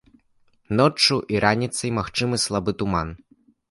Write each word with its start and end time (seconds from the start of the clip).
Ноччу 0.79 1.15
і 1.35 1.43
раніцай 1.47 1.95
магчымы 2.01 2.43
слабы 2.49 2.71
туман. 2.83 3.19